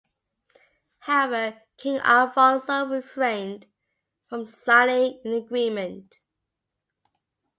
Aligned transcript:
However, 1.01 1.61
King 1.77 1.97
Alfonso 1.99 2.87
refrained 2.87 3.67
from 4.27 4.47
signing 4.47 5.21
an 5.23 5.31
agreement. 5.33 6.21